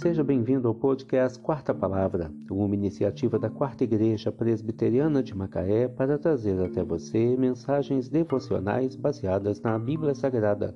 Seja 0.00 0.24
bem-vindo 0.24 0.66
ao 0.66 0.74
podcast 0.74 1.38
Quarta 1.38 1.74
Palavra, 1.74 2.32
uma 2.50 2.74
iniciativa 2.74 3.38
da 3.38 3.50
Quarta 3.50 3.84
Igreja 3.84 4.32
Presbiteriana 4.32 5.22
de 5.22 5.36
Macaé 5.36 5.88
para 5.88 6.16
trazer 6.16 6.58
até 6.58 6.82
você 6.82 7.36
mensagens 7.36 8.08
devocionais 8.08 8.96
baseadas 8.96 9.60
na 9.60 9.78
Bíblia 9.78 10.14
Sagrada, 10.14 10.74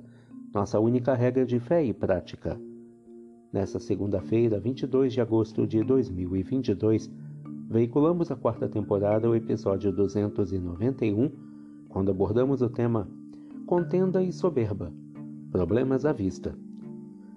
nossa 0.53 0.79
única 0.79 1.15
regra 1.15 1.43
de 1.43 1.59
fé 1.59 1.83
e 1.83 1.91
prática. 1.91 2.55
Nessa 3.51 3.79
segunda-feira, 3.79 4.59
22 4.59 5.13
de 5.13 5.21
agosto 5.21 5.65
de 5.65 5.83
2022, 5.83 7.09
veiculamos 7.67 8.29
a 8.29 8.35
quarta 8.35 8.69
temporada, 8.69 9.27
o 9.27 9.33
episódio 9.33 9.91
291, 9.91 11.31
quando 11.89 12.11
abordamos 12.11 12.61
o 12.61 12.69
tema 12.69 13.09
Contenda 13.65 14.21
e 14.21 14.31
Soberba 14.31 14.93
Problemas 15.51 16.05
à 16.05 16.13
Vista. 16.13 16.55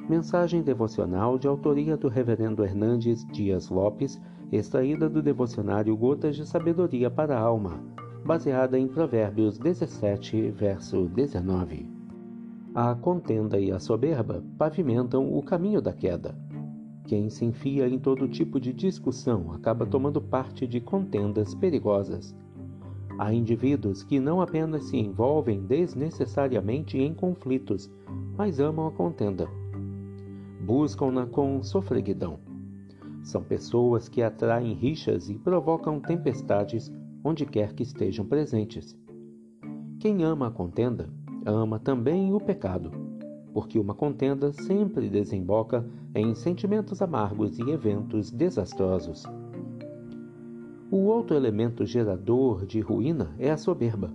Mensagem 0.08 0.62
devocional 0.62 1.38
de 1.38 1.46
autoria 1.46 1.94
do 1.94 2.08
Reverendo 2.08 2.64
Hernandes 2.64 3.26
Dias 3.26 3.68
Lopes, 3.68 4.18
extraída 4.50 5.06
do 5.06 5.22
devocionário 5.22 5.94
Gotas 5.94 6.34
de 6.34 6.48
Sabedoria 6.48 7.10
para 7.10 7.36
a 7.36 7.40
Alma, 7.42 7.78
baseada 8.24 8.78
em 8.78 8.88
Provérbios 8.88 9.58
17, 9.58 10.50
verso 10.52 11.10
19. 11.10 11.86
A 12.74 12.94
contenda 12.94 13.60
e 13.60 13.70
a 13.70 13.78
soberba 13.78 14.42
pavimentam 14.56 15.30
o 15.30 15.42
caminho 15.42 15.82
da 15.82 15.92
queda. 15.92 16.34
Quem 17.04 17.28
se 17.28 17.44
enfia 17.44 17.86
em 17.86 17.98
todo 17.98 18.26
tipo 18.28 18.58
de 18.58 18.72
discussão 18.72 19.52
acaba 19.52 19.84
tomando 19.84 20.22
parte 20.22 20.66
de 20.66 20.80
contendas 20.80 21.54
perigosas. 21.54 22.34
Há 23.18 23.30
indivíduos 23.34 24.02
que 24.02 24.18
não 24.18 24.40
apenas 24.40 24.84
se 24.84 24.96
envolvem 24.96 25.66
desnecessariamente 25.66 26.96
em 26.96 27.12
conflitos, 27.12 27.90
mas 28.38 28.58
amam 28.58 28.86
a 28.86 28.90
contenda 28.90 29.46
buscam-na 30.68 31.24
com 31.24 31.62
sofreguidão. 31.62 32.40
São 33.22 33.42
pessoas 33.42 34.06
que 34.06 34.22
atraem 34.22 34.74
rixas 34.74 35.30
e 35.30 35.38
provocam 35.38 35.98
tempestades 35.98 36.92
onde 37.24 37.46
quer 37.46 37.72
que 37.72 37.82
estejam 37.82 38.26
presentes. 38.26 38.94
Quem 39.98 40.24
ama 40.24 40.48
a 40.48 40.50
contenda, 40.50 41.08
ama 41.46 41.78
também 41.78 42.34
o 42.34 42.38
pecado, 42.38 42.92
porque 43.54 43.78
uma 43.78 43.94
contenda 43.94 44.52
sempre 44.52 45.08
desemboca 45.08 45.88
em 46.14 46.34
sentimentos 46.34 47.00
amargos 47.00 47.58
e 47.58 47.70
eventos 47.70 48.30
desastrosos. 48.30 49.24
O 50.90 50.98
outro 50.98 51.34
elemento 51.34 51.86
gerador 51.86 52.66
de 52.66 52.80
ruína 52.80 53.34
é 53.38 53.50
a 53.50 53.56
soberba. 53.56 54.12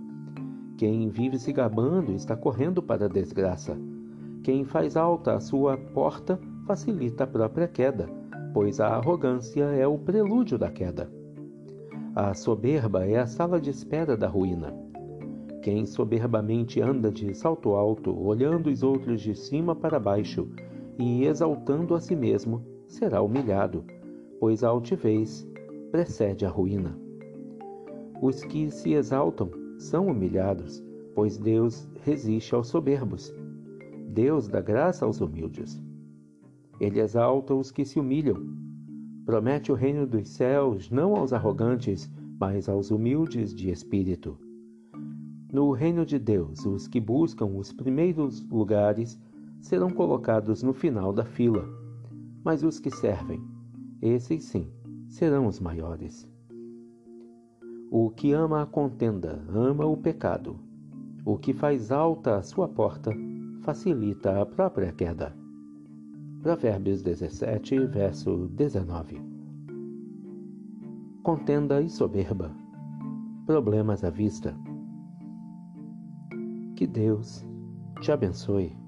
Quem 0.78 1.08
vive 1.08 1.36
se 1.36 1.52
gabando 1.52 2.12
está 2.12 2.36
correndo 2.36 2.80
para 2.80 3.06
a 3.06 3.08
desgraça 3.08 3.76
quem 4.44 4.62
faz 4.62 4.94
alta 4.94 5.36
a 5.36 5.40
sua 5.40 5.78
porta 5.78 6.38
facilita 6.66 7.24
a 7.24 7.26
própria 7.26 7.66
queda, 7.66 8.06
pois 8.52 8.78
a 8.78 8.88
arrogância 8.88 9.64
é 9.64 9.86
o 9.86 9.96
prelúdio 9.96 10.58
da 10.58 10.70
queda. 10.70 11.10
A 12.14 12.34
soberba 12.34 13.06
é 13.06 13.16
a 13.16 13.26
sala 13.26 13.58
de 13.58 13.70
espera 13.70 14.18
da 14.18 14.28
ruína. 14.28 14.76
Quem 15.62 15.86
soberbamente 15.86 16.78
anda 16.78 17.10
de 17.10 17.34
salto 17.34 17.70
alto, 17.70 18.14
olhando 18.14 18.68
os 18.68 18.82
outros 18.82 19.22
de 19.22 19.34
cima 19.34 19.74
para 19.74 19.98
baixo 19.98 20.46
e 20.98 21.24
exaltando 21.24 21.94
a 21.94 22.00
si 22.00 22.14
mesmo, 22.14 22.62
será 22.86 23.22
humilhado, 23.22 23.82
pois 24.38 24.62
a 24.62 24.68
altivez 24.68 25.48
precede 25.90 26.44
a 26.44 26.50
ruína. 26.50 26.98
Os 28.20 28.44
que 28.44 28.70
se 28.70 28.92
exaltam 28.92 29.50
são 29.78 30.08
humilhados, 30.08 30.84
pois 31.14 31.38
Deus 31.38 31.88
resiste 32.02 32.54
aos 32.54 32.68
soberbos. 32.68 33.34
Deus 34.14 34.46
dá 34.46 34.60
graça 34.60 35.04
aos 35.04 35.20
humildes. 35.20 35.82
Ele 36.78 37.00
exalta 37.00 37.52
os 37.52 37.72
que 37.72 37.84
se 37.84 37.98
humilham. 37.98 38.46
Promete 39.26 39.72
o 39.72 39.74
reino 39.74 40.06
dos 40.06 40.28
céus 40.28 40.88
não 40.88 41.16
aos 41.16 41.32
arrogantes, 41.32 42.08
mas 42.38 42.68
aos 42.68 42.92
humildes 42.92 43.52
de 43.52 43.70
espírito. 43.70 44.38
No 45.52 45.72
reino 45.72 46.06
de 46.06 46.16
Deus, 46.16 46.64
os 46.64 46.86
que 46.86 47.00
buscam 47.00 47.46
os 47.46 47.72
primeiros 47.72 48.48
lugares 48.48 49.20
serão 49.60 49.90
colocados 49.90 50.62
no 50.62 50.72
final 50.72 51.12
da 51.12 51.24
fila, 51.24 51.68
mas 52.44 52.62
os 52.62 52.78
que 52.78 52.90
servem, 52.92 53.42
esses 54.00 54.44
sim, 54.44 54.68
serão 55.08 55.48
os 55.48 55.58
maiores. 55.58 56.28
O 57.90 58.10
que 58.10 58.32
ama 58.32 58.62
a 58.62 58.66
contenda 58.66 59.44
ama 59.48 59.84
o 59.86 59.96
pecado. 59.96 60.56
O 61.24 61.36
que 61.36 61.52
faz 61.52 61.90
alta 61.90 62.36
a 62.36 62.42
sua 62.42 62.68
porta 62.68 63.12
facilita 63.64 64.42
a 64.42 64.46
própria 64.46 64.92
queda. 64.92 65.34
Provérbios 66.42 67.02
17, 67.02 67.86
verso 67.86 68.46
19. 68.48 69.22
Contenda 71.22 71.80
e 71.80 71.88
soberba. 71.88 72.54
Problemas 73.46 74.04
à 74.04 74.10
vista. 74.10 74.54
Que 76.76 76.86
Deus 76.86 77.46
te 78.02 78.12
abençoe. 78.12 78.83